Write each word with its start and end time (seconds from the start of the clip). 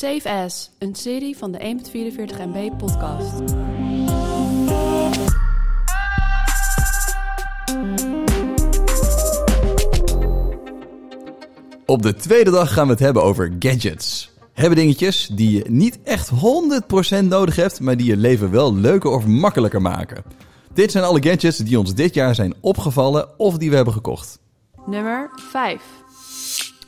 Safe 0.00 0.30
As, 0.30 0.70
een 0.78 0.94
serie 0.94 1.36
van 1.36 1.52
de 1.52 1.58
1.44 1.58 2.36
MB 2.46 2.76
podcast. 2.76 3.40
Op 11.86 12.02
de 12.02 12.14
tweede 12.16 12.50
dag 12.50 12.72
gaan 12.72 12.86
we 12.86 12.92
het 12.92 13.00
hebben 13.00 13.22
over 13.22 13.52
gadgets. 13.58 14.32
Hebben 14.52 14.78
dingetjes 14.78 15.26
die 15.26 15.50
je 15.50 15.64
niet 15.70 15.98
echt 16.02 16.30
100% 17.22 17.24
nodig 17.24 17.56
hebt, 17.56 17.80
maar 17.80 17.96
die 17.96 18.06
je 18.06 18.16
leven 18.16 18.50
wel 18.50 18.74
leuker 18.74 19.10
of 19.10 19.26
makkelijker 19.26 19.82
maken. 19.82 20.24
Dit 20.72 20.90
zijn 20.90 21.04
alle 21.04 21.22
gadgets 21.22 21.58
die 21.58 21.78
ons 21.78 21.94
dit 21.94 22.14
jaar 22.14 22.34
zijn 22.34 22.54
opgevallen 22.60 23.38
of 23.38 23.58
die 23.58 23.70
we 23.70 23.76
hebben 23.76 23.94
gekocht. 23.94 24.38
Nummer 24.86 25.30
5. 25.50 25.82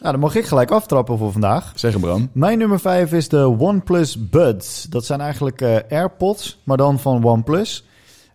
Nou, 0.02 0.14
dan 0.14 0.22
mag 0.22 0.34
ik 0.34 0.44
gelijk 0.44 0.70
aftrappen 0.70 1.18
voor 1.18 1.32
vandaag. 1.32 1.72
Zeg 1.74 2.00
Bram. 2.00 2.30
Mijn 2.32 2.58
nummer 2.58 2.80
5 2.80 3.12
is 3.12 3.28
de 3.28 3.56
OnePlus 3.58 4.28
Buds. 4.28 4.82
Dat 4.82 5.04
zijn 5.04 5.20
eigenlijk 5.20 5.60
eh, 5.60 5.76
AirPods, 5.88 6.60
maar 6.64 6.76
dan 6.76 6.98
van 6.98 7.24
OnePlus. 7.24 7.86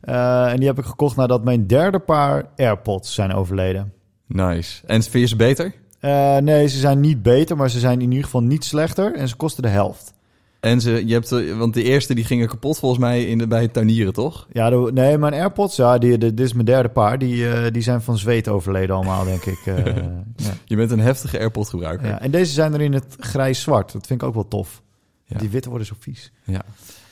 Eh, 0.01 0.51
en 0.51 0.57
die 0.57 0.67
heb 0.67 0.77
ik 0.77 0.85
gekocht 0.85 1.15
nadat 1.15 1.43
mijn 1.43 1.67
derde 1.67 1.99
paar 1.99 2.49
AirPods 2.55 3.13
zijn 3.13 3.33
overleden. 3.33 3.93
Nice. 4.27 4.85
En 4.85 5.03
vind 5.03 5.13
je 5.13 5.27
ze 5.27 5.35
beter? 5.35 5.73
Eh, 5.99 6.37
nee, 6.37 6.67
ze 6.67 6.77
zijn 6.77 6.99
niet 6.99 7.23
beter, 7.23 7.57
maar 7.57 7.69
ze 7.69 7.79
zijn 7.79 8.01
in 8.01 8.09
ieder 8.09 8.23
geval 8.23 8.43
niet 8.43 8.63
slechter. 8.63 9.15
En 9.15 9.27
ze 9.27 9.35
kosten 9.35 9.63
de 9.63 9.69
helft. 9.69 10.13
En 10.59 10.81
ze, 10.81 11.07
je 11.07 11.13
hebt, 11.13 11.31
eh, 11.31 11.57
want 11.57 11.73
de 11.73 11.83
eerste 11.83 12.13
die 12.13 12.25
gingen 12.25 12.47
kapot 12.47 12.79
volgens 12.79 13.01
mij 13.01 13.25
in 13.25 13.37
de, 13.37 13.47
bij 13.47 13.61
het 13.61 13.73
tuinieren, 13.73 14.13
toch? 14.13 14.47
Ja, 14.51 14.69
de- 14.69 14.91
nee, 14.93 15.17
mijn 15.17 15.33
AirPods, 15.33 15.75
ja, 15.75 15.97
die, 15.97 16.17
de- 16.17 16.33
dit 16.33 16.45
is 16.45 16.53
mijn 16.53 16.65
derde 16.65 16.89
paar. 16.89 17.19
Die, 17.19 17.49
eh, 17.49 17.71
die 17.71 17.81
zijn 17.81 18.01
van 18.01 18.17
zweet 18.17 18.47
overleden 18.47 18.95
allemaal, 18.95 19.23
denk 19.25 19.43
ik. 19.45 19.59
eh, 19.65 19.85
ja. 20.35 20.53
Je 20.65 20.75
bent 20.75 20.91
een 20.91 20.99
heftige 20.99 21.39
AirPod 21.39 21.69
gebruiker. 21.69 22.07
Ja, 22.07 22.21
en 22.21 22.31
deze 22.31 22.51
zijn 22.53 22.73
er 22.73 22.81
in 22.81 22.93
het 22.93 23.15
grijs-zwart. 23.19 23.91
Dat 23.91 24.07
vind 24.07 24.21
ik 24.21 24.27
ook 24.27 24.33
wel 24.33 24.47
tof. 24.47 24.81
Ja. 25.25 25.37
Die 25.37 25.49
witte 25.49 25.69
worden 25.69 25.87
zo 25.87 25.95
vies. 25.99 26.31
Ja. 26.43 26.61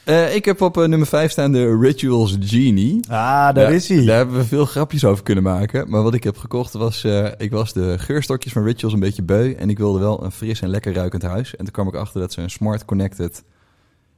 Eh, 0.06 0.36
ik 0.36 0.46
heb 0.46 0.62
op 0.62 0.78
eh, 0.78 0.88
nummer 0.88 1.08
5 1.08 1.32
staan 1.32 1.52
de 1.52 1.78
Rituals 1.80 2.38
Genie. 2.40 3.04
Ah, 3.10 3.10
daar 3.54 3.60
Ja, 3.60 3.68
is 3.68 3.90
hij. 3.90 4.06
Daar 4.06 4.18
hebben 4.18 4.36
we 4.38 4.44
veel 4.46 4.66
grapjes 4.66 5.06
over 5.06 5.24
kunnen 5.24 5.44
maken. 5.44 5.90
Maar 5.90 6.04
wat 6.04 6.14
ik 6.14 6.24
heb 6.24 6.38
gekocht 6.38 6.74
was... 6.74 7.04
eh, 7.04 7.28
ik 7.38 7.52
was 7.52 7.74
de 7.74 7.96
geurstokjes 8.00 8.54
van 8.54 8.64
Rituals 8.64 8.94
een 8.94 9.00
beetje 9.00 9.24
beu. 9.24 9.54
En 9.54 9.70
ik 9.70 9.78
wilde 9.78 10.00
wel 10.00 10.24
een 10.24 10.32
fris 10.32 10.62
en 10.62 10.70
lekker 10.70 10.94
ruikend 10.94 11.22
huis. 11.22 11.52
En 11.56 11.64
toen 11.64 11.74
kwam 11.74 11.88
ik 11.88 11.96
achter 11.96 12.20
dat 12.20 12.34
ze 12.34 12.42
een 12.42 12.50
smart 12.50 12.86
connected 12.86 13.44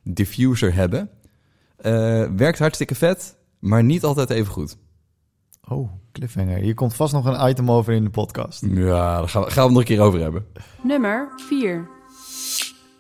diffuser 0.04 0.74
hebben. 0.74 1.10
Eh, 1.78 2.24
werkt 2.36 2.60
hartstikke 2.60 2.96
vet, 2.96 3.36
maar 3.60 3.84
niet 3.84 4.04
altijd 4.04 4.30
even 4.30 4.52
goed. 4.54 4.78
Oh, 5.70 5.90
cliffhanger. 6.12 6.58
Hier 6.58 6.74
komt 6.74 6.96
vast 6.96 7.14
nog 7.14 7.26
een 7.26 7.50
item 7.50 7.72
over 7.72 7.94
in 7.94 8.04
de 8.04 8.10
podcast. 8.10 8.66
Ja, 8.70 9.18
daar 9.20 9.30
gaan 9.30 9.44
we, 9.44 9.50
gaan 9.52 9.56
we 9.56 9.62
het 9.62 9.70
nog 9.72 9.80
een 9.80 9.84
keer 9.86 10.02
over 10.02 10.20
hebben. 10.20 10.46
Nummer 10.84 11.28
4. 11.50 11.88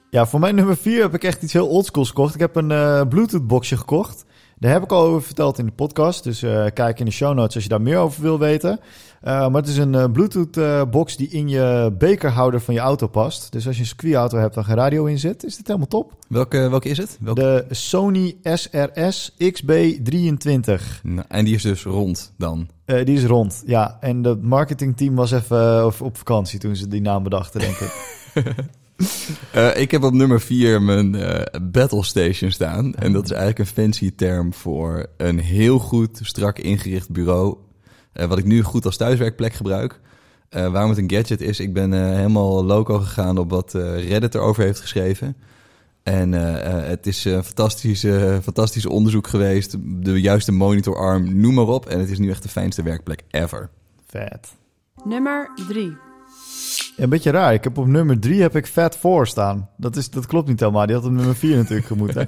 Ja, 0.09 0.25
voor 0.25 0.39
mijn 0.39 0.55
nummer 0.55 0.77
4 0.77 1.01
heb 1.01 1.13
ik 1.13 1.23
echt 1.23 1.43
iets 1.43 1.53
heel 1.53 1.67
oldschools 1.67 2.07
gekocht. 2.07 2.33
Ik 2.33 2.39
heb 2.39 2.55
een 2.55 2.71
eh, 2.71 3.01
Bluetooth 3.09 3.47
boxje 3.47 3.77
gekocht. 3.77 4.25
Daar 4.59 4.71
heb 4.71 4.83
ik 4.83 4.91
al 4.91 5.03
over 5.03 5.21
verteld 5.21 5.59
in 5.59 5.65
de 5.65 5.71
podcast. 5.71 6.23
Dus 6.23 6.41
eh, 6.41 6.65
kijk 6.73 6.99
in 6.99 7.05
de 7.05 7.11
show 7.11 7.35
notes 7.35 7.55
als 7.55 7.63
je 7.63 7.69
daar 7.69 7.81
meer 7.81 7.97
over 7.97 8.21
wil 8.21 8.39
weten. 8.39 8.79
Eh, 9.21 9.33
maar 9.33 9.61
het 9.61 9.67
is 9.67 9.77
een 9.77 9.95
eh, 9.95 10.11
Bluetooth 10.11 10.57
eh, 10.57 10.81
box 10.89 11.17
die 11.17 11.27
in 11.27 11.49
je 11.49 11.95
bekerhouder 11.97 12.61
van 12.61 12.73
je 12.73 12.79
auto 12.79 13.07
past. 13.07 13.51
Dus 13.51 13.67
als 13.67 13.75
je 13.75 13.81
een 13.81 13.87
circuitauto 13.87 14.37
hebt 14.37 14.55
waar 14.55 14.63
geen 14.63 14.75
radio 14.75 15.05
in 15.05 15.19
zit, 15.19 15.43
is 15.43 15.55
dit 15.55 15.67
helemaal 15.67 15.87
top. 15.87 16.13
Welke, 16.27 16.69
welke 16.69 16.89
is 16.89 16.97
het? 16.97 17.17
Welke? 17.21 17.41
De 17.41 17.75
Sony 17.75 18.37
SRS 18.43 19.31
XB23. 19.31 21.01
Nou, 21.03 21.25
en 21.27 21.45
die 21.45 21.55
is 21.55 21.61
dus 21.61 21.83
rond 21.83 22.33
dan. 22.37 22.67
Die 22.85 23.15
is 23.15 23.25
rond, 23.25 23.63
ja. 23.65 23.97
En 23.99 24.23
het 24.23 24.41
marketingteam 24.41 25.15
was 25.15 25.31
even 25.31 25.85
op 25.85 26.17
vakantie 26.17 26.59
toen 26.59 26.75
ze 26.75 26.87
die 26.87 27.01
naam 27.01 27.23
bedachten, 27.23 27.59
denk 27.59 27.75
ik. 27.75 27.91
Eh, 29.51 29.79
ik 29.81 29.91
heb 29.91 30.03
op 30.03 30.13
nummer 30.13 30.41
4 30.41 30.81
mijn 30.81 31.15
eh, 31.15 31.61
Battle 31.61 32.03
Station 32.03 32.51
staan. 32.51 32.95
En 32.95 33.11
dat 33.13 33.23
is 33.23 33.29
eigenlijk 33.31 33.59
een 33.59 33.65
fancy 33.83 34.11
term 34.15 34.53
voor 34.53 35.05
een 35.17 35.39
heel 35.39 35.79
goed, 35.79 36.19
strak 36.21 36.59
ingericht 36.59 37.09
bureau. 37.11 37.57
eh, 38.13 38.27
wat 38.27 38.37
ik 38.37 38.45
nu 38.45 38.61
goed 38.63 38.85
als 38.85 38.97
thuiswerkplek 38.97 39.53
gebruik. 39.53 39.99
Eh, 40.49 40.71
waarom 40.71 40.89
het 40.89 40.99
een 40.99 41.11
gadget 41.11 41.41
is, 41.41 41.59
ik 41.59 41.73
ben 41.73 41.93
eh, 41.93 41.99
helemaal 42.15 42.63
loco 42.65 42.97
gegaan 42.99 43.37
op 43.37 43.49
wat 43.49 43.75
eh, 43.75 44.07
Reddit 44.09 44.35
erover 44.35 44.63
heeft 44.63 44.79
geschreven. 44.79 45.35
En 46.03 46.33
eh, 46.33 46.65
eh, 46.81 46.87
het 46.87 47.07
is 47.07 47.25
een 47.25 47.43
fantastisch, 47.43 48.03
eh, 48.03 48.37
fantastisch 48.43 48.85
onderzoek 48.85 49.27
geweest. 49.27 49.75
De 49.79 50.21
juiste 50.21 50.51
monitorarm, 50.51 51.39
noem 51.39 51.53
maar 51.53 51.67
op. 51.67 51.85
En 51.85 51.99
het 51.99 52.09
is 52.09 52.17
nu 52.19 52.29
echt 52.29 52.43
de 52.43 52.49
fijnste 52.49 52.83
werkplek 52.83 53.21
ever. 53.31 53.69
Vet. 54.07 54.47
Nummer 55.03 55.49
3. 55.67 56.06
Een 56.97 57.09
beetje 57.09 57.31
raar. 57.31 57.53
Ik 57.53 57.63
heb 57.63 57.77
op 57.77 57.87
nummer 57.87 58.19
3 58.19 58.41
heb 58.41 58.55
ik 58.55 58.65
Fat 58.67 58.97
4 58.97 59.25
staan. 59.25 59.69
Dat, 59.77 59.95
is, 59.95 60.09
dat 60.09 60.25
klopt 60.25 60.47
niet 60.47 60.59
helemaal. 60.59 60.85
Die 60.85 60.95
had 60.95 61.05
op 61.05 61.11
nummer 61.11 61.35
4 61.35 61.55
natuurlijk 61.61 61.87
gemoeten. 61.87 62.27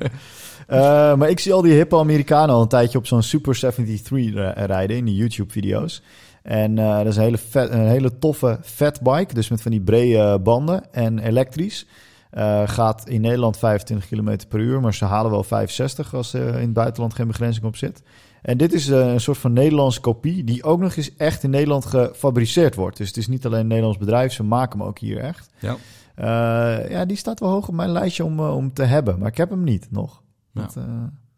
Eh, 0.67 1.15
maar 1.15 1.29
ik 1.29 1.39
zie 1.39 1.53
al 1.53 1.61
die 1.61 1.73
hippe 1.73 1.97
Amerikanen 1.97 2.55
al 2.55 2.61
een 2.61 2.67
tijdje 2.67 2.97
op 2.97 3.07
zo'n 3.07 3.23
Super 3.23 3.53
73 3.59 4.09
ri- 4.11 4.65
rijden 4.65 4.97
in 4.97 5.05
die 5.05 5.15
YouTube-video's. 5.15 6.03
En 6.43 6.77
eh, 6.79 6.97
dat 6.97 7.05
is 7.05 7.15
een 7.15 7.23
hele, 7.23 7.37
vet, 7.37 7.69
een 7.69 7.87
hele 7.87 8.17
toffe 8.17 8.59
fatbike. 8.63 9.33
Dus 9.33 9.49
met 9.49 9.61
van 9.61 9.71
die 9.71 9.81
brede 9.81 10.39
banden 10.39 10.93
en 10.93 11.19
elektrisch. 11.19 11.87
Eh, 12.29 12.61
gaat 12.65 13.09
in 13.09 13.21
Nederland 13.21 13.57
25 13.57 14.07
km 14.09 14.37
per 14.49 14.59
uur, 14.59 14.81
maar 14.81 14.93
ze 14.93 15.05
halen 15.05 15.31
wel 15.31 15.43
65 15.43 16.13
als 16.15 16.33
er 16.33 16.47
in 16.53 16.61
het 16.61 16.73
buitenland 16.73 17.13
geen 17.13 17.27
begrenzing 17.27 17.65
op 17.65 17.75
zit. 17.75 18.01
En 18.41 18.57
dit 18.57 18.73
is 18.73 18.89
eh, 18.89 19.11
een 19.11 19.19
soort 19.19 19.37
van 19.37 19.53
Nederlandse 19.53 19.99
kopie 19.99 20.43
die 20.43 20.63
ook 20.63 20.79
nog 20.79 20.95
eens 20.95 21.15
echt 21.15 21.43
in 21.43 21.49
Nederland 21.49 21.85
gefabriceerd 21.85 22.75
wordt. 22.75 22.97
Dus 22.97 23.07
het 23.07 23.17
is 23.17 23.27
niet 23.27 23.45
alleen 23.45 23.59
een 23.59 23.67
Nederlands 23.67 23.97
bedrijf, 23.97 24.33
ze 24.33 24.43
maken 24.43 24.79
hem 24.79 24.87
ook 24.87 24.99
hier 24.99 25.17
echt. 25.17 25.49
Ja. 25.59 25.77
Eh, 26.15 26.91
ja, 26.91 27.05
die 27.05 27.17
staat 27.17 27.39
wel 27.39 27.49
hoog 27.49 27.67
op 27.67 27.73
mijn 27.73 27.91
lijstje 27.91 28.25
om, 28.25 28.39
eh, 28.39 28.55
om 28.55 28.73
te 28.73 28.83
hebben, 28.83 29.19
maar 29.19 29.27
ik 29.27 29.37
heb 29.37 29.49
hem 29.49 29.63
niet 29.63 29.87
nog. 29.91 30.23
Ja. 30.51 30.61
Dat, 30.61 30.75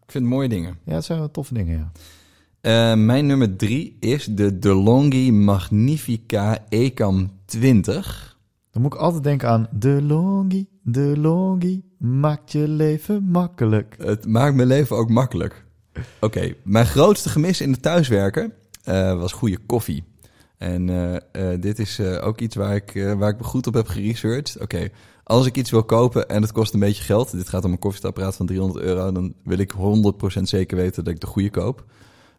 Ik 0.06 0.12
vind 0.12 0.24
het 0.24 0.34
mooie 0.34 0.50
dingen. 0.50 0.78
ja, 0.84 0.94
het 0.94 1.06
zijn 1.06 1.20
wel 1.20 1.32
toffe 1.32 1.54
dingen, 1.54 1.78
ja. 1.78 1.92
Mijn 2.96 3.26
nummer 3.26 3.56
drie 3.56 3.98
is 4.00 4.26
de 4.26 4.60
DeLonghi 4.60 5.32
Magnifica 5.32 6.58
Ecam 6.70 7.32
20. 7.46 8.38
Dan 8.72 8.82
moet 8.82 8.94
ik 8.94 9.00
altijd 9.00 9.24
denken 9.24 9.50
aan 9.50 9.68
de 9.72 10.02
longi, 10.02 10.68
de 10.84 11.18
longi, 11.18 11.84
maakt 11.98 12.52
je 12.52 12.68
leven 12.68 13.24
makkelijk. 13.24 13.96
Het 13.98 14.28
maakt 14.28 14.56
mijn 14.56 14.68
leven 14.68 14.96
ook 14.96 15.10
makkelijk. 15.10 15.66
Oké, 16.20 16.54
mijn 16.64 16.86
grootste 16.86 17.30
gemis 17.30 17.62
in 17.62 17.72
het 17.72 17.82
thuiswerken 17.82 18.54
eh, 18.84 19.20
was 19.20 19.32
goede 19.32 19.58
koffie. 19.66 20.04
En 20.58 20.90
eh, 20.90 21.16
eh, 21.54 21.62
dit 21.62 21.80
is 21.80 22.00
ook 22.00 22.40
iets 22.40 22.56
waar 22.56 22.76
ik, 22.76 23.14
waar 23.18 23.30
ik 23.30 23.38
me 23.38 23.44
goed 23.44 23.68
op 23.68 23.74
heb 23.74 23.88
geresearched. 23.88 24.58
Oké, 24.62 24.90
als 25.24 25.46
ik 25.46 25.58
iets 25.58 25.72
wil 25.72 25.84
kopen 25.84 26.30
en 26.30 26.42
het 26.42 26.52
kost 26.52 26.74
een 26.74 26.80
beetje 26.80 27.04
geld... 27.04 27.32
dit 27.32 27.50
gaat 27.50 27.66
om 27.66 27.72
een 27.72 27.80
koffiezetapparaat 27.80 28.36
van 28.36 28.46
300 28.46 28.86
euro... 28.86 29.12
dan 29.12 29.34
wil 29.44 29.58
ik 29.58 29.74
100% 30.38 30.42
zeker 30.42 30.78
weten 30.78 31.04
dat 31.04 31.14
ik 31.14 31.20
de 31.20 31.28
goede 31.28 31.50
koop. 31.50 31.86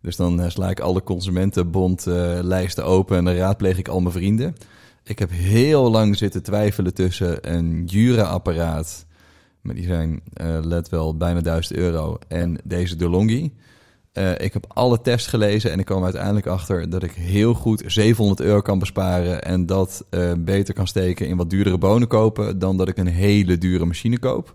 Dus 0.01 0.17
dan 0.17 0.51
sla 0.51 0.71
ik 0.71 0.81
alle 0.81 1.03
consumentenbondlijsten 1.03 2.85
open... 2.85 3.17
en 3.17 3.25
dan 3.25 3.35
raadpleeg 3.35 3.79
ik 3.79 3.89
al 3.89 4.01
mijn 4.01 4.15
vrienden. 4.15 4.57
Ik 5.05 5.19
heb 5.19 5.31
heel 5.31 5.91
lang 5.91 6.17
zitten 6.17 6.43
twijfelen 6.43 6.95
tussen 6.95 7.53
een 7.53 7.85
Jura-apparaat... 7.85 9.07
maar 9.63 9.75
die 9.75 9.85
zijn, 9.85 10.23
eh, 10.33 10.59
let 10.63 10.89
wel, 10.89 11.17
bijna 11.17 11.41
1000 11.41 11.79
euro... 11.79 12.19
en 12.29 12.59
deze 12.65 12.97
DeLonghi... 12.97 13.53
Eh, 14.13 14.39
ik 14.39 14.53
heb 14.53 14.65
alle 14.69 15.01
tests 15.01 15.29
gelezen 15.29 15.71
en 15.71 15.79
ik 15.79 15.85
kwam 15.85 16.05
uiteindelijk 16.05 16.47
achter 16.47 16.91
dat 16.91 17.03
ik 17.03 17.13
heel 17.13 17.55
goed 17.55 17.83
700 17.87 18.41
euro 18.41 18.61
kan 18.61 18.79
besparen 18.79 19.43
en 19.43 19.67
dat 19.67 20.05
eh, 20.11 20.33
beter 20.39 20.75
kan 20.75 20.87
steken 20.87 21.29
in 21.29 21.37
wat 21.37 21.51
duurdere 21.51 21.79
bonen 21.79 22.09
kopen 22.09 22.59
dan 22.59 22.77
dat 22.77 22.89
ik 22.89 22.97
een 22.97 23.07
hele 23.07 23.59
dure 23.59 23.85
machine 23.85 24.19
koop. 24.19 24.55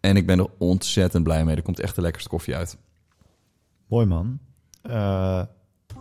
En 0.00 0.16
ik 0.16 0.26
ben 0.26 0.38
er 0.38 0.46
ontzettend 0.58 1.24
blij 1.24 1.44
mee. 1.44 1.56
Er 1.56 1.62
komt 1.62 1.80
echt 1.80 1.94
de 1.94 2.00
lekkerste 2.00 2.28
koffie 2.28 2.56
uit. 2.56 2.76
Mooi 3.88 4.06
man. 4.06 4.38
Eh, 4.82 5.42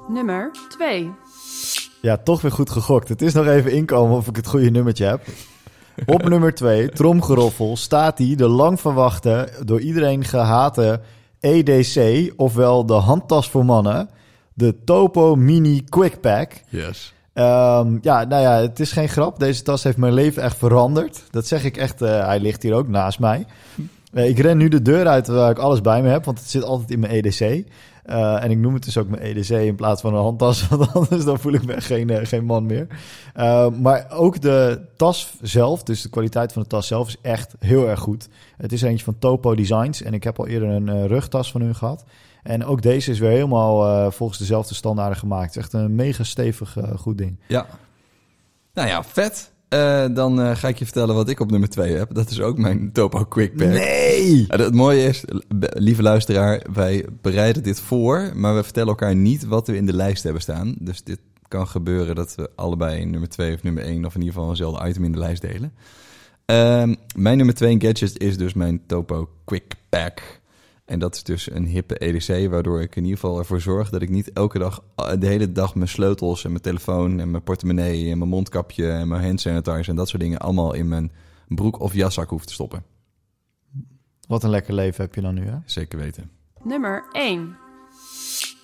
Nummer 0.10 0.52
2. 0.70 1.12
ja, 2.02 2.18
toch 2.18 2.42
weer 2.42 2.52
goed 2.52 2.70
gegokt. 2.70 3.10
Het 3.10 3.22
is 3.22 3.34
nog 3.34 3.46
even 3.46 3.72
inkomen 3.72 4.18
of 4.18 4.28
ik 4.28 4.36
het 4.36 4.48
goede 4.48 4.70
nummertje 4.70 5.06
heb. 5.06 5.26
Op 6.06 6.30
nummer 6.30 6.54
2, 6.54 6.90
tromgeroffel, 6.90 7.78
staat 7.78 8.18
hij 8.18 8.36
de 8.36 8.48
lang 8.48 8.80
verwachte, 8.80 9.50
door 9.66 9.80
iedereen 9.82 10.24
gehate 10.24 11.02
EDC, 11.40 12.32
ofwel 12.36 12.86
de 12.86 12.94
handtas 12.94 13.50
voor 13.50 13.66
mannen, 13.66 14.10
de 14.54 14.84
Topo 14.84 15.36
Mini 15.36 15.84
Quick 15.90 16.22
Pack. 16.22 16.52
Yes. 16.70 17.14
Ehm, 17.34 17.98
ja, 18.02 18.24
nou 18.24 18.42
ja, 18.42 18.62
het 18.62 18.80
is 18.80 18.92
geen 18.92 19.10
grap. 19.10 19.40
Deze 19.40 19.62
tas 19.62 19.84
heeft 19.84 19.98
mijn 19.98 20.14
leven 20.14 20.44
echt 20.44 20.58
veranderd. 20.58 21.24
Dat 21.30 21.48
zeg 21.48 21.64
ik 21.64 21.78
echt. 21.78 22.02
eh, 22.02 22.26
hij 22.26 22.40
ligt 22.40 22.64
hier 22.64 22.74
ook 22.74 22.88
naast 22.88 23.20
mij. 23.20 23.46
Eh, 24.14 24.30
ik 24.30 24.40
ren 24.40 24.58
nu 24.58 24.68
de 24.68 24.82
deur 24.82 25.08
uit 25.08 25.28
waar 25.28 25.52
ik 25.52 25.58
alles 25.58 25.82
bij 25.82 26.02
me 26.02 26.10
heb, 26.10 26.26
want 26.26 26.40
het 26.40 26.50
zit 26.50 26.64
altijd 26.64 26.92
in 26.92 27.00
mijn 27.00 27.12
EDC. 27.14 27.66
Eh, 28.12 28.44
en 28.44 28.52
ik 28.52 28.58
noem 28.58 28.74
het 28.74 28.84
dus 28.84 28.98
ook 28.98 29.08
mijn 29.08 29.22
EDC 29.22 29.50
in 29.50 29.76
plaats 29.76 30.02
van 30.02 30.14
een 30.14 30.22
handtas, 30.22 30.68
want 30.68 30.94
anders 30.94 31.24
dan 31.24 31.40
voel 31.40 31.54
ik 31.54 31.66
me 31.66 31.82
geen, 31.82 32.10
eh, 32.10 32.28
geen 32.28 32.46
man 32.46 32.66
meer. 32.66 32.88
Eh, 33.34 33.70
maar 33.70 34.08
ook 34.10 34.42
de 34.42 34.82
tas 34.96 35.34
zelf, 35.42 35.84
dus 35.84 36.02
de 36.02 36.10
kwaliteit 36.10 36.54
van 36.54 36.62
de 36.62 36.68
tas 36.68 36.88
zelf, 36.88 37.08
is 37.08 37.18
echt 37.22 37.56
heel 37.60 37.90
erg 37.90 38.00
goed. 38.00 38.30
Het 38.58 38.72
is 38.72 38.82
eentje 38.82 39.04
van 39.04 39.20
Topo 39.20 39.56
Designs 39.56 40.02
en 40.02 40.14
ik 40.14 40.24
heb 40.24 40.40
al 40.40 40.48
eerder 40.48 40.70
een 40.70 41.08
rugtas 41.08 41.52
van 41.52 41.62
hun 41.62 41.76
gehad. 41.76 42.04
En 42.44 42.66
ook 42.66 42.82
deze 42.82 43.12
is 43.12 43.20
weer 43.20 43.30
helemaal 43.30 44.12
volgens 44.12 44.40
dezelfde 44.40 44.74
standaarden 44.74 45.18
gemaakt. 45.18 45.58
Echt 45.58 45.74
een 45.74 45.96
mega 45.96 46.24
stevig 46.24 46.78
goed 46.98 47.18
ding. 47.18 47.40
Ja. 47.48 47.66
Nou 48.74 48.88
ja, 48.88 49.04
vet. 49.04 49.52
Eh, 49.72 50.06
dan 50.14 50.42
eh, 50.42 50.56
ga 50.56 50.68
ik 50.68 50.80
je 50.80 50.86
vertellen 50.86 51.16
wat 51.16 51.30
ik 51.30 51.40
op 51.40 51.52
nummer 51.52 51.70
2 51.70 51.96
heb. 51.96 52.14
Dat 52.14 52.30
is 52.30 52.42
ook 52.42 52.58
mijn 52.58 52.92
Topo 52.92 53.24
Quick 53.24 53.56
Pack. 53.56 53.68
Nee! 53.68 54.46
Het 54.48 54.74
mooie 54.74 55.04
is, 55.04 55.24
lieve 55.60 56.02
luisteraar, 56.02 56.66
wij 56.74 57.06
bereiden 57.22 57.64
dit 57.64 57.80
voor, 57.80 58.32
maar 58.36 58.56
we 58.56 58.64
vertellen 58.64 58.90
elkaar 58.90 59.16
niet 59.16 59.46
wat 59.46 59.68
we 59.68 59.76
in 59.76 59.86
de 59.86 59.94
lijst 59.94 60.24
hebben 60.24 60.42
staan. 60.42 60.76
Dus 60.80 61.04
dit 61.04 61.20
kan 61.48 61.68
gebeuren 61.68 62.16
dat 62.16 62.36
we 62.36 62.50
allebei 62.56 63.06
nummer 63.06 63.30
2 63.30 63.54
of 63.54 63.64
nummer 63.64 63.84
1 63.84 64.06
of 64.06 64.16
in 64.16 64.20
ieder 64.20 64.34
geval 64.34 64.50
eenzelfde 64.50 64.88
item 64.88 65.04
in 65.04 65.12
de 65.12 65.20
lijst 65.20 65.42
delen. 65.42 65.74
Ehm, 66.46 66.96
mijn 67.16 67.38
nummer 67.38 67.56
2 67.56 67.76
gadget 67.80 68.20
is 68.20 68.38
dus 68.38 68.54
mijn 68.54 68.82
Topo 68.88 69.30
Quick 69.46 69.74
Pack. 69.90 70.41
En 70.92 71.00
dat 71.00 71.16
is 71.16 71.24
dus 71.24 71.52
een 71.52 71.66
hippe 71.66 71.98
EDC, 71.98 72.50
waardoor 72.50 72.82
ik 72.82 72.96
in 72.96 73.04
ieder 73.04 73.20
geval 73.20 73.38
ervoor 73.38 73.62
zorg 73.62 73.90
dat 73.90 74.02
ik 74.02 74.10
niet 74.10 74.34
elke 74.34 74.60
dag, 74.60 74.84
eh, 74.96 75.12
de 75.20 75.28
hele 75.28 75.52
dag 75.52 75.76
mijn 75.76 75.88
sleutels 75.90 76.44
en 76.44 76.50
mijn 76.50 76.62
telefoon 76.62 77.20
en 77.20 77.32
mijn 77.32 77.44
portemonnee 77.44 78.12
en 78.12 78.18
mijn 78.18 78.30
mondkapje 78.30 78.90
en 78.92 79.08
mijn 79.08 79.24
hand 79.24 79.42
sanitizer 79.42 79.90
en 79.90 79.96
dat 79.96 80.10
soort 80.10 80.22
dingen 80.22 80.40
allemaal 80.40 80.74
in 80.74 80.88
mijn 80.88 81.12
broek 81.48 81.80
of 81.80 81.94
jaszak 81.94 82.30
hoef 82.30 82.46
te 82.46 82.54
stoppen. 82.54 82.84
Wat 84.28 84.44
een 84.44 84.50
lekker 84.50 84.74
leven 84.74 85.04
heb 85.04 85.16
je 85.16 85.22
dan 85.22 85.34
nu, 85.34 85.46
hè? 85.48 85.56
Zeker 85.66 86.00
weten. 86.00 86.32
Nummer 86.64 87.06
1. 87.12 87.56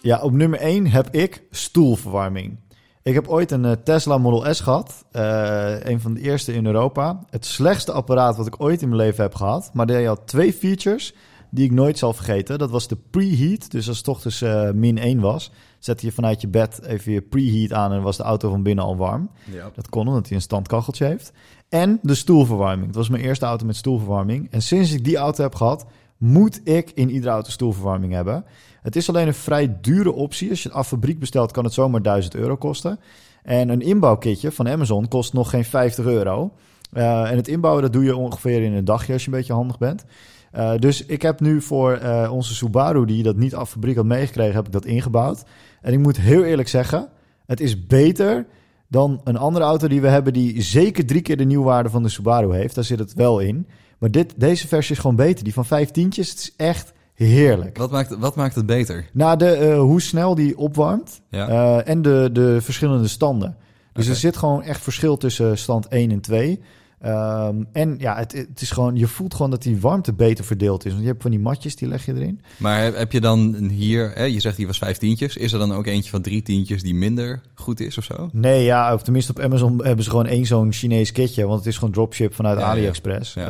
Ja, 0.02 0.22
op 0.22 0.32
nummer 0.32 0.60
1 0.60 0.88
heb 0.88 1.10
ik 1.10 1.44
stoelverwarming. 1.52 2.60
Ik 3.02 3.14
heb 3.14 3.28
ooit 3.28 3.52
een 3.52 3.66
eh, 3.66 3.72
Tesla 3.72 4.18
Model 4.18 4.54
S 4.54 4.60
gehad. 4.60 5.06
eh, 5.12 5.80
een 5.80 6.02
van 6.02 6.14
de 6.14 6.22
eerste 6.22 6.54
in 6.54 6.66
Europa. 6.66 7.20
Het 7.30 7.46
slechtste 7.46 7.92
apparaat 7.92 8.38
wat 8.38 8.48
ik 8.48 8.62
ooit 8.62 8.82
in 8.82 8.90
mijn 8.90 9.02
leven 9.02 9.24
heb 9.24 9.36
gehad. 9.36 9.70
Maar 9.74 9.86
die 9.86 10.08
had 10.08 10.28
twee 10.28 10.54
features 10.54 11.14
die 11.50 11.66
ik 11.66 11.72
nooit 11.72 11.98
zal 11.98 12.14
vergeten. 12.14 12.60
Dat 12.60 12.70
was 12.70 12.88
de 12.88 12.98
preheat. 13.10 13.72
Dus 13.72 13.88
als 13.88 13.98
het 13.98 14.06
toch 14.06 14.22
dus 14.22 14.44
min 14.74 14.98
1 14.98 15.20
was, 15.20 15.52
zette 15.80 16.06
je 16.06 16.12
vanuit 16.12 16.42
je 16.42 16.48
bed 16.48 16.82
even 16.84 17.12
je 17.12 17.22
preheat 17.22 17.74
aan 17.74 17.92
en 17.92 18.02
was 18.02 18.18
de 18.18 18.24
auto 18.24 18.50
van 18.50 18.64
binnen 18.64 18.86
al 18.86 18.98
warm. 18.98 19.30
Ja. 19.52 19.72
Dat 19.76 19.90
kon 19.90 20.08
omdat 20.08 20.28
hij 20.28 20.36
een 20.36 20.42
standkacheltje 20.42 21.06
heeft. 21.06 21.32
En 21.70 22.00
de 22.02 22.16
stoelverwarming. 22.16 22.88
Het 22.88 22.96
was 22.96 23.10
mijn 23.10 23.24
eerste 23.24 23.46
auto 23.46 23.66
met 23.66 23.76
stoelverwarming. 23.76 24.52
En 24.52 24.62
sinds 24.62 24.92
ik 24.92 25.04
die 25.04 25.18
auto 25.18 25.44
heb 25.44 25.56
gehad, 25.56 25.86
moet 26.18 26.62
ik 26.64 26.92
in 26.94 27.10
iedere 27.10 27.32
auto 27.32 27.50
stoelverwarming 27.50 28.14
hebben. 28.14 28.46
Het 28.82 28.96
is 28.96 29.10
alleen 29.10 29.28
een 29.28 29.34
vrij 29.34 29.78
dure 29.82 30.12
optie. 30.12 30.50
Als 30.50 30.64
je 30.64 30.70
het 30.70 30.78
af 30.78 30.88
fabriek 30.88 31.20
bestelt, 31.20 31.52
kan 31.52 31.64
het 31.64 31.74
zomaar 31.74 32.02
1000 32.02 32.36
euro 32.36 32.56
kosten. 32.56 33.00
En 33.44 33.70
een 33.70 33.82
inbouwkitje 33.82 34.52
van 34.52 34.70
Amazon 34.70 35.08
kost 35.08 35.34
nog 35.34 35.50
geen 35.50 35.66
50 35.66 36.06
euro. 36.06 36.52
Eh, 36.92 37.32
en 37.32 37.38
het 37.38 37.48
inbouwen, 37.48 37.84
dat 37.84 37.94
doe 37.94 38.04
je 38.04 38.16
ongeveer 38.16 38.62
in 38.62 38.74
een 38.74 38.86
dagje 38.86 39.14
als 39.14 39.22
je 39.26 39.32
een 39.32 39.38
beetje 39.38 39.54
handig 39.54 39.78
bent. 39.78 40.06
Eh, 40.52 40.72
dus 40.80 41.06
ik 41.06 41.22
heb 41.22 41.40
nu 41.40 41.62
voor 41.62 41.92
eh, 41.94 42.32
onze 42.34 42.56
Subaru, 42.56 43.06
die 43.06 43.24
dat 43.24 43.36
niet 43.36 43.56
af 43.56 43.70
fabriek 43.70 43.96
had 43.96 44.06
meegekregen, 44.06 44.56
heb 44.56 44.66
ik 44.66 44.72
dat 44.72 44.86
ingebouwd. 44.86 45.44
En 45.82 45.94
ik 45.94 46.00
moet 46.00 46.18
heel 46.18 46.44
eerlijk 46.44 46.68
zeggen, 46.70 47.10
het 47.46 47.60
is 47.60 47.88
beter 47.88 48.46
dan 48.90 49.22
een 49.24 49.38
andere 49.38 49.66
auto 49.66 49.88
die 49.88 50.02
we 50.02 50.08
hebben 50.08 50.34
die 50.34 50.62
zeker 50.62 51.06
drie 51.06 51.22
keer 51.22 51.38
de 51.38 51.44
nieuwwaarde 51.44 51.90
van 51.90 52.04
de 52.04 52.10
Subaru 52.10 52.54
heeft. 52.56 52.76
Daar 52.76 52.84
zit 52.84 53.00
het 53.00 53.14
wel 53.14 53.40
in. 53.40 53.68
Maar 53.98 54.12
dit, 54.12 54.34
deze 54.38 54.68
versie 54.68 54.96
is 54.96 55.02
gewoon 55.02 55.16
beter. 55.16 55.44
Die 55.44 55.54
van 55.54 55.66
vijf 55.66 55.92
tientjes, 55.92 56.30
het 56.30 56.40
is 56.40 56.54
echt 56.58 56.94
heerlijk. 57.14 57.78
Wat 57.78 57.92
maakt, 57.92 58.18
wat 58.18 58.36
maakt 58.36 58.56
het 58.56 58.66
beter? 58.66 59.10
Nou, 59.14 59.38
de, 59.38 59.50
eh, 59.52 59.80
hoe 59.80 60.02
snel 60.02 60.36
die 60.36 60.58
opwarmt 60.58 61.22
Ja. 61.30 61.82
en 61.82 62.02
de, 62.02 62.30
de 62.34 62.62
verschillende 62.62 63.08
standen. 63.08 63.56
Dus 63.94 64.08
er 64.08 64.16
zit 64.16 64.38
gewoon 64.38 64.64
echt 64.64 64.82
verschil 64.82 65.18
tussen 65.18 65.58
stand 65.58 65.88
1 65.88 66.12
en 66.12 66.22
2. 66.22 66.60
Ehm, 67.02 67.56
en 67.72 67.96
ja, 68.00 68.16
het, 68.16 68.32
het 68.32 68.62
is 68.62 68.72
gewoon, 68.72 68.96
je 68.96 69.08
voelt 69.08 69.34
gewoon 69.34 69.52
dat 69.52 69.62
die 69.62 69.80
warmte 69.82 70.14
beter 70.14 70.46
verdeeld 70.46 70.86
is. 70.86 70.92
Want 70.92 71.04
je 71.04 71.10
hebt 71.10 71.22
van 71.22 71.32
die 71.32 71.40
matjes, 71.40 71.76
die 71.76 71.88
leg 71.88 72.06
je 72.06 72.14
erin. 72.14 72.42
Maar 72.58 72.82
heb, 72.82 72.96
heb 72.98 73.12
je 73.12 73.22
dan 73.22 73.56
hier, 73.56 74.12
hè, 74.16 74.24
je 74.24 74.40
zegt 74.40 74.58
die 74.58 74.68
was 74.68 74.78
vijf 74.78 74.98
tientjes. 74.98 75.38
Is 75.38 75.54
er 75.54 75.60
dan 75.60 75.74
ook 75.74 75.86
eentje 75.86 76.10
van 76.12 76.22
drie 76.22 76.42
tientjes 76.42 76.84
die 76.84 76.96
minder 76.96 77.42
goed 77.54 77.80
is 77.80 77.98
of 77.98 78.04
zo? 78.04 78.30
Nee, 78.32 78.64
ja, 78.64 78.94
of 78.94 79.02
tenminste 79.02 79.32
op 79.32 79.40
Amazon 79.40 79.86
hebben 79.86 80.04
ze 80.04 80.10
gewoon 80.10 80.26
één 80.26 80.46
zo'n 80.46 80.74
Chinees 80.74 81.12
kitje. 81.12 81.46
Want 81.46 81.58
het 81.60 81.68
is 81.68 81.78
gewoon 81.78 81.94
dropship 81.94 82.34
vanuit 82.34 82.60
Ja. 82.60 82.66
AliExpress. 82.66 83.34
Ja, 83.34 83.46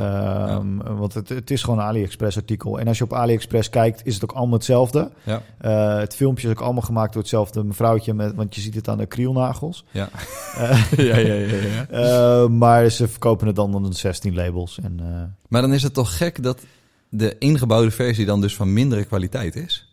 Ehm, 0.47 0.97
Want 0.97 1.13
het, 1.13 1.29
het 1.29 1.51
is 1.51 1.63
gewoon 1.63 1.79
een 1.79 1.85
AliExpress 1.85 2.37
artikel. 2.37 2.79
En 2.79 2.87
als 2.87 2.97
je 2.97 3.03
op 3.03 3.13
AliExpress 3.13 3.69
kijkt, 3.69 4.01
is 4.05 4.13
het 4.13 4.23
ook 4.23 4.31
allemaal 4.31 4.55
hetzelfde. 4.55 5.09
Ja. 5.23 5.41
Eh, 5.57 5.99
het 5.99 6.15
filmpje 6.15 6.47
is 6.47 6.53
ook 6.53 6.61
allemaal 6.61 6.81
gemaakt 6.81 7.13
door 7.13 7.21
hetzelfde 7.21 7.63
mevrouwtje. 7.63 8.13
Met, 8.13 8.35
want 8.35 8.55
je 8.55 8.61
ziet 8.61 8.75
het 8.75 8.87
aan 8.87 8.97
de 8.97 9.05
krielnagels. 9.05 9.85
Ja. 9.91 10.09
Eh, 10.57 10.91
ja, 11.09 11.17
ja, 11.17 11.33
ja, 11.33 11.55
ja. 11.55 11.87
eh, 12.43 12.47
maar 12.49 12.89
ze 12.89 13.07
verkopen 13.07 13.36
het 13.45 13.55
dan 13.55 13.83
de 13.83 13.95
16 13.95 14.35
labels. 14.35 14.79
En, 14.79 14.99
eh, 14.99 15.23
Maar 15.47 15.61
dan 15.61 15.73
is 15.73 15.83
het 15.83 15.93
toch 15.93 16.17
gek 16.17 16.43
dat 16.43 16.61
de 17.09 17.35
ingebouwde 17.37 17.91
versie 17.91 18.25
dan 18.25 18.41
dus 18.41 18.55
van 18.55 18.73
mindere 18.73 19.05
kwaliteit 19.05 19.55
is? 19.55 19.87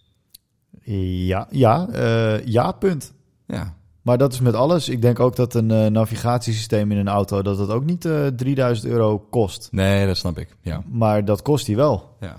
ja, 1.26 1.46
ja, 1.50 1.88
eh, 1.88 2.46
ja, 2.46 2.72
punt. 2.72 3.12
Ja. 3.46 3.74
Maar 4.02 4.18
dat 4.18 4.32
is 4.32 4.40
met 4.40 4.54
alles. 4.54 4.88
Ik 4.88 5.02
denk 5.02 5.20
ook 5.20 5.36
dat 5.36 5.54
een 5.54 5.70
eh, 5.70 5.86
navigatiesysteem 5.86 6.92
in 6.92 6.98
een 6.98 7.08
auto... 7.08 7.42
dat 7.42 7.58
het 7.58 7.70
ook 7.70 7.84
niet 7.84 8.04
eh 8.04 8.26
3000 8.26 8.88
euro 8.88 9.18
kost. 9.18 9.68
Nee, 9.70 10.06
dat 10.06 10.16
snap 10.16 10.38
ik. 10.38 10.56
Ja. 10.60 10.82
Maar 10.90 11.24
dat 11.24 11.42
kost 11.42 11.66
hij 11.66 11.76
wel. 11.76 12.16
Ja. 12.20 12.36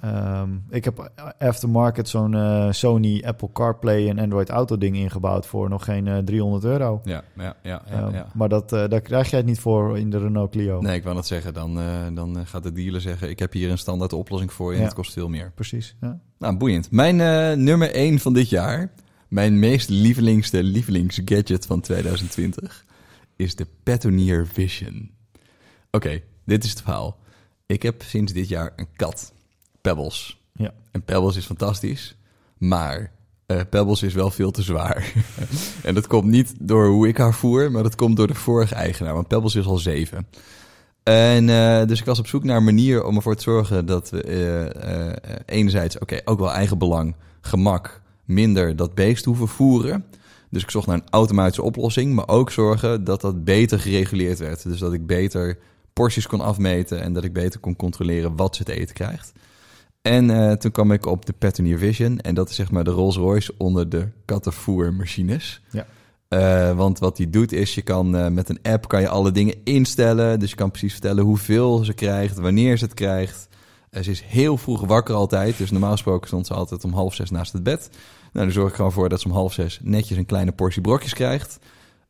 Ehm, 0.00 0.50
ik 0.70 0.84
heb 0.84 1.10
aftermarket 1.38 2.08
zo'n 2.08 2.34
eh, 2.34 2.72
Sony 2.72 3.22
Apple 3.26 3.48
CarPlay 3.52 4.08
en 4.08 4.18
Android 4.18 4.48
Auto 4.50 4.78
ding 4.78 4.96
ingebouwd... 4.96 5.46
voor 5.46 5.68
nog 5.68 5.84
geen 5.84 6.06
eh, 6.08 6.18
300 6.18 6.64
euro. 6.64 7.00
Ja, 7.04 7.24
ja, 7.36 7.42
ja, 7.42 7.56
ja, 7.62 7.82
Ehm, 8.02 8.14
ja. 8.14 8.26
Maar 8.34 8.48
dat, 8.48 8.72
eh, 8.72 8.88
daar 8.88 9.00
krijg 9.00 9.30
jij 9.30 9.38
het 9.38 9.48
niet 9.48 9.60
voor 9.60 9.98
in 9.98 10.10
de 10.10 10.18
Renault 10.18 10.50
Clio. 10.50 10.80
Nee, 10.80 10.96
ik 10.96 11.02
wou 11.02 11.14
net 11.16 11.26
zeggen, 11.26 11.54
dan, 11.54 11.78
eh, 11.78 12.06
dan 12.14 12.38
eh, 12.38 12.42
gaat 12.46 12.62
de 12.62 12.72
dealer 12.72 13.00
zeggen... 13.00 13.30
ik 13.30 13.38
heb 13.38 13.52
hier 13.52 13.70
een 13.70 13.78
standaard 13.78 14.12
oplossing 14.12 14.52
voor 14.52 14.72
en 14.72 14.78
Ja. 14.78 14.84
het 14.84 14.94
kost 14.94 15.12
veel 15.12 15.28
meer. 15.28 15.52
Precies, 15.54 15.96
ja. 16.00 16.18
Nou, 16.38 16.56
boeiend. 16.56 16.90
Mijn 16.90 17.20
eh, 17.20 17.52
nummer 17.56 17.94
1 17.94 18.18
van 18.18 18.32
dit 18.32 18.48
jaar, 18.48 18.92
mijn 19.28 19.58
meest 19.58 19.88
lievelingste 19.88 20.62
lievelingsgadget 20.62 21.66
van 21.66 21.80
2020, 21.80 22.84
is 23.36 23.54
de 23.56 23.66
Petonier 23.82 24.46
Vision. 24.46 25.10
Oké, 25.90 26.20
dit 26.44 26.64
is 26.64 26.70
het 26.70 26.82
verhaal. 26.82 27.16
Ik 27.66 27.82
heb 27.82 28.02
sinds 28.02 28.32
dit 28.32 28.48
jaar 28.48 28.72
een 28.76 28.88
kat, 28.96 29.32
Pebbles. 29.84 30.40
Ja. 30.52 30.72
En 30.90 31.02
Pebbles 31.02 31.36
is 31.36 31.46
fantastisch, 31.46 32.16
maar 32.58 33.12
eh, 33.46 33.60
Pebbles 33.70 34.02
is 34.02 34.14
wel 34.14 34.30
veel 34.30 34.50
te 34.50 34.62
zwaar. 34.62 35.12
en 35.82 35.94
dat 35.94 36.06
komt 36.06 36.30
niet 36.30 36.54
door 36.60 36.86
hoe 36.86 37.08
ik 37.08 37.16
haar 37.16 37.34
voer, 37.34 37.70
maar 37.70 37.82
dat 37.82 37.94
komt 37.94 38.16
door 38.16 38.26
de 38.26 38.34
vorige 38.34 38.74
eigenaar, 38.74 39.14
want 39.14 39.28
Pebbles 39.28 39.54
is 39.54 39.66
al 39.66 39.76
zeven. 39.76 40.26
En 41.02 41.48
eh, 41.48 41.86
dus 41.86 42.00
ik 42.00 42.06
was 42.06 42.18
op 42.18 42.26
zoek 42.26 42.44
naar 42.44 42.56
een 42.56 42.64
manier 42.64 43.04
om 43.04 43.16
ervoor 43.16 43.36
te 43.36 43.42
zorgen 43.42 43.86
dat 43.86 44.10
we 44.10 44.22
eh, 44.22 45.32
enerzijds, 45.46 45.98
oké, 45.98 46.20
ook 46.24 46.38
wel 46.38 46.52
eigen 46.52 46.78
belang, 46.78 47.14
gemak, 47.40 48.00
minder 48.24 48.76
dat 48.76 48.94
beest 48.94 49.24
hoeven 49.24 49.48
voeren. 49.48 50.04
Dus 50.50 50.62
ik 50.62 50.70
zocht 50.70 50.86
naar 50.86 50.96
een 50.96 51.10
automatische 51.10 51.62
oplossing, 51.62 52.14
maar 52.14 52.28
ook 52.28 52.50
zorgen 52.50 53.04
dat 53.04 53.20
dat 53.20 53.44
beter 53.44 53.80
gereguleerd 53.80 54.38
werd. 54.38 54.62
Dus 54.62 54.78
dat 54.78 54.92
ik 54.92 55.06
beter 55.06 55.58
porties 55.92 56.26
kon 56.26 56.40
afmeten 56.40 57.00
en 57.00 57.12
dat 57.12 57.24
ik 57.24 57.32
beter 57.32 57.60
kon 57.60 57.76
controleren 57.76 58.36
wat 58.36 58.56
ze 58.56 58.64
te 58.64 58.74
eten 58.74 58.94
krijgt. 58.94 59.32
En 60.06 60.30
eh, 60.30 60.52
toen 60.52 60.70
kwam 60.70 60.92
ik 60.92 61.06
op 61.06 61.26
de 61.26 61.32
Petunier 61.32 61.78
Vision 61.78 62.20
en 62.20 62.34
dat 62.34 62.48
is 62.48 62.54
zeg 62.54 62.70
maar 62.70 62.84
de 62.84 62.90
Rolls 62.90 63.16
Royce 63.16 63.54
onder 63.58 63.88
de 63.88 64.08
kattenvoermachines. 64.24 65.62
Ja. 65.70 65.86
Eh, 66.28 66.76
want 66.76 66.98
wat 66.98 67.16
die 67.16 67.30
doet 67.30 67.52
is, 67.52 67.74
je 67.74 67.82
kan 67.82 68.16
eh, 68.16 68.28
met 68.28 68.48
een 68.48 68.58
app 68.62 68.88
kan 68.88 69.00
je 69.00 69.08
alle 69.08 69.32
dingen 69.32 69.54
instellen. 69.64 70.38
Dus 70.38 70.50
je 70.50 70.56
kan 70.56 70.70
precies 70.70 70.92
vertellen 70.92 71.24
hoeveel 71.24 71.84
ze 71.84 71.92
krijgt, 71.92 72.38
wanneer 72.38 72.78
ze 72.78 72.84
het 72.84 72.94
krijgt. 72.94 73.48
Ze 73.90 74.10
is 74.10 74.22
heel 74.22 74.56
vroeg 74.56 74.80
wakker 74.86 75.14
altijd. 75.14 75.58
Dus 75.58 75.70
normaal 75.70 75.90
gesproken 75.90 76.26
stond 76.26 76.46
ze 76.46 76.54
altijd 76.54 76.84
om 76.84 76.92
half 76.92 77.14
zes 77.14 77.30
naast 77.30 77.52
het 77.52 77.62
bed. 77.62 77.88
Nou, 78.32 78.46
dan 78.46 78.54
zorg 78.54 78.68
ik 78.68 78.74
gewoon 78.74 78.92
voor 78.92 79.08
dat 79.08 79.20
ze 79.20 79.26
om 79.26 79.34
half 79.34 79.52
zes 79.52 79.80
netjes 79.82 80.18
een 80.18 80.26
kleine 80.26 80.52
portie 80.52 80.82
brokjes 80.82 81.14
krijgt. 81.14 81.58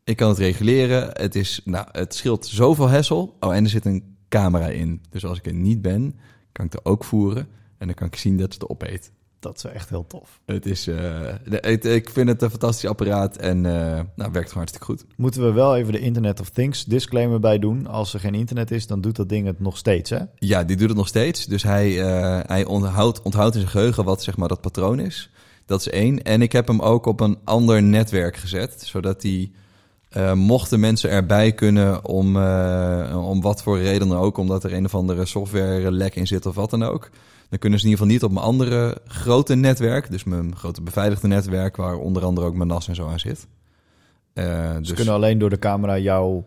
Ik 0.04 0.16
kan 0.16 0.28
het 0.28 0.38
reguleren. 0.38 1.10
Het, 1.12 1.34
is, 1.34 1.60
nou, 1.64 1.86
het 1.92 2.14
scheelt 2.14 2.46
zoveel 2.46 2.88
hessel. 2.88 3.36
Oh, 3.40 3.54
en 3.54 3.64
er 3.64 3.70
zit 3.70 3.84
een 3.84 4.16
camera 4.28 4.68
in. 4.68 5.02
Dus 5.10 5.24
als 5.24 5.38
ik 5.38 5.46
er 5.46 5.54
niet 5.54 5.82
ben, 5.82 6.18
kan 6.52 6.64
ik 6.66 6.72
er 6.74 6.80
ook 6.82 7.04
voeren. 7.04 7.48
En 7.84 7.90
dan 7.90 7.98
kan 7.98 8.06
ik 8.06 8.16
zien 8.16 8.36
dat 8.36 8.52
ze 8.52 8.58
het 8.60 8.68
opeet. 8.68 9.12
Dat 9.40 9.56
is 9.56 9.64
echt 9.64 9.88
heel 9.88 10.06
tof. 10.06 10.40
Het 10.46 10.66
is, 10.66 10.86
eh, 10.86 11.94
ik 11.94 12.10
vind 12.10 12.28
het 12.28 12.42
een 12.42 12.50
fantastisch 12.50 12.90
apparaat 12.90 13.36
en 13.36 13.66
eh 13.66 14.00
nou, 14.16 14.32
werkt 14.32 14.48
gewoon 14.48 14.52
hartstikke 14.54 14.84
goed. 14.84 15.04
Moeten 15.16 15.42
we 15.42 15.52
wel 15.52 15.76
even 15.76 15.92
de 15.92 15.98
Internet 15.98 16.40
of 16.40 16.50
Things 16.50 16.84
disclaimer 16.84 17.40
bij 17.40 17.58
doen. 17.58 17.86
Als 17.86 18.14
er 18.14 18.20
geen 18.20 18.34
internet 18.34 18.70
is, 18.70 18.86
dan 18.86 19.00
doet 19.00 19.16
dat 19.16 19.28
ding 19.28 19.46
het 19.46 19.60
nog 19.60 19.76
steeds, 19.76 20.10
hè? 20.10 20.18
Ja, 20.38 20.64
die 20.64 20.76
doet 20.76 20.88
het 20.88 20.96
nog 20.96 21.08
steeds. 21.08 21.46
Dus 21.46 21.62
hij, 21.62 22.00
eh, 22.00 22.40
hij 22.46 22.64
onthoudt, 22.64 23.22
onthoudt 23.22 23.54
in 23.54 23.60
zijn 23.60 23.72
geheugen 23.72 24.04
wat 24.04 24.22
zeg 24.22 24.36
maar 24.36 24.48
dat 24.48 24.60
patroon 24.60 25.00
is. 25.00 25.30
Dat 25.66 25.80
is 25.80 25.88
één. 25.88 26.22
En 26.22 26.42
ik 26.42 26.52
heb 26.52 26.66
hem 26.66 26.80
ook 26.80 27.06
op 27.06 27.20
een 27.20 27.38
ander 27.44 27.82
netwerk 27.82 28.36
gezet, 28.36 28.82
zodat 28.86 29.22
hij, 29.22 29.50
eh, 30.08 30.32
mochten 30.32 30.80
mensen 30.80 31.10
erbij 31.10 31.52
kunnen 31.52 32.04
om, 32.04 32.36
om 33.14 33.40
wat 33.40 33.62
voor 33.62 33.78
reden 33.78 34.08
dan 34.08 34.18
ook, 34.18 34.36
omdat 34.36 34.64
er 34.64 34.72
een 34.72 34.84
of 34.84 34.94
andere 34.94 35.24
software 35.24 35.90
lek 35.90 36.14
in 36.14 36.26
zit 36.26 36.46
of 36.46 36.54
wat 36.54 36.70
dan 36.70 36.82
ook, 36.82 37.10
dan 37.54 37.62
kunnen 37.62 37.78
ze 37.80 37.84
in 37.84 37.90
ieder 37.90 38.06
geval 38.06 38.06
niet 38.20 38.24
op 38.24 38.32
mijn 38.32 38.44
andere 38.52 38.98
grote 39.06 39.54
netwerk, 39.54 40.10
dus 40.10 40.24
mijn 40.24 40.56
grote 40.56 40.82
beveiligde 40.82 41.28
netwerk, 41.28 41.76
waar 41.76 41.96
onder 41.96 42.24
andere 42.24 42.46
ook 42.46 42.54
mijn 42.54 42.68
NAS 42.68 42.88
en 42.88 42.94
zo 42.94 43.08
aan 43.08 43.18
zit. 43.18 43.46
Eh, 44.32 44.72
Ze 44.72 44.78
dus 44.80 44.92
kunnen 44.92 45.14
alleen 45.14 45.38
door 45.38 45.50
de 45.50 45.58
camera 45.58 45.98
jouw 45.98 46.46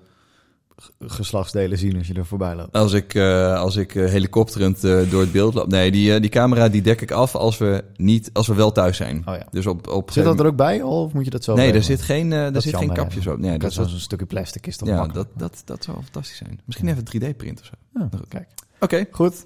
geslachtsdelen 0.99 1.77
zien 1.77 1.97
als 1.97 2.07
je 2.07 2.13
er 2.13 2.25
voorbij 2.25 2.55
loopt. 2.55 2.73
Als 2.73 2.93
ik, 2.93 3.13
eh, 3.13 3.59
als 3.59 3.75
ik 3.75 3.95
eh, 3.95 4.05
helikopterend 4.09 4.81
door 4.81 5.21
het 5.21 5.31
beeld 5.31 5.53
loop. 5.53 5.67
Nee, 5.67 5.91
die, 5.91 6.19
die 6.19 6.29
camera 6.29 6.69
die 6.69 6.81
dek 6.81 7.01
ik 7.01 7.11
af 7.11 7.35
als 7.35 7.57
we, 7.57 7.83
niet, 7.95 8.29
als 8.33 8.47
we 8.47 8.53
wel 8.53 8.71
thuis 8.71 8.97
zijn. 8.97 9.23
Oh 9.25 9.35
ja. 9.35 9.47
Dus 9.51 9.65
op, 9.65 9.87
op 9.87 10.11
Zit 10.11 10.23
dat 10.23 10.39
er 10.39 10.45
ook 10.45 10.55
bij 10.55 10.81
of 10.81 11.13
moet 11.13 11.25
je 11.25 11.29
dat 11.31 11.43
zo 11.43 11.53
Nee, 11.53 11.67
er 11.67 11.73
regelen? 11.73 11.97
zit 11.97 12.05
geen, 12.05 12.31
is 12.31 12.63
zit 12.63 12.75
geen 12.75 12.93
kapjes 12.93 13.25
hè. 13.25 13.31
op. 13.31 13.37
Nee, 13.39 13.51
Dat 13.51 13.73
dat, 13.73 13.85
is 13.85 13.91
zo'n 13.91 13.99
stukje 13.99 14.25
plastic 14.25 14.67
is 14.67 14.77
toch 14.77 14.87
ja, 14.87 14.95
makkelijk. 14.97 15.29
dat, 15.35 15.51
dat, 15.51 15.61
dat 15.65 15.83
zou 15.83 15.97
fantastisch 16.03 16.37
zijn. 16.37 16.59
Misschien 16.65 16.87
even 16.87 17.03
3D-print 17.03 17.59
of 17.59 17.65
zo. 17.65 17.73
Nou, 17.93 18.09
kijk. 18.27 18.47
Oké. 18.79 19.05
Goed. 19.11 19.45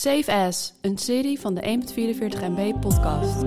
Safe 0.00 0.32
As, 0.32 0.72
een 0.80 0.98
serie 0.98 1.40
van 1.40 1.54
de 1.54 1.60
1.44 1.60 2.40
MB 2.40 2.80
podcast. 2.80 3.44